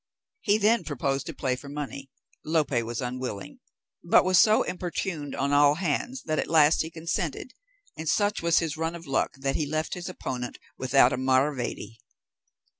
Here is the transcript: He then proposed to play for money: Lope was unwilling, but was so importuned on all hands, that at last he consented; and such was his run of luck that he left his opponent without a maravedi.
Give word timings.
He 0.39 0.57
then 0.57 0.83
proposed 0.83 1.27
to 1.27 1.33
play 1.35 1.55
for 1.55 1.69
money: 1.69 2.09
Lope 2.43 2.71
was 2.81 3.01
unwilling, 3.03 3.59
but 4.03 4.25
was 4.25 4.39
so 4.39 4.63
importuned 4.63 5.35
on 5.35 5.53
all 5.53 5.75
hands, 5.75 6.23
that 6.23 6.39
at 6.39 6.47
last 6.47 6.81
he 6.81 6.89
consented; 6.89 7.53
and 7.95 8.09
such 8.09 8.41
was 8.41 8.57
his 8.57 8.77
run 8.77 8.95
of 8.95 9.05
luck 9.05 9.35
that 9.41 9.55
he 9.55 9.67
left 9.67 9.93
his 9.93 10.09
opponent 10.09 10.57
without 10.75 11.13
a 11.13 11.17
maravedi. 11.17 11.99